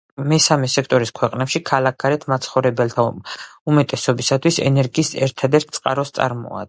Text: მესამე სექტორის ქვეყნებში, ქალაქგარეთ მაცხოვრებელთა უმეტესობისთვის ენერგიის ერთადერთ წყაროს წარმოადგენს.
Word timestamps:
მესამე 0.29 0.69
სექტორის 0.75 1.11
ქვეყნებში, 1.19 1.61
ქალაქგარეთ 1.71 2.25
მაცხოვრებელთა 2.33 3.05
უმეტესობისთვის 3.73 4.59
ენერგიის 4.71 5.13
ერთადერთ 5.29 5.79
წყაროს 5.79 6.15
წარმოადგენს. 6.19 6.59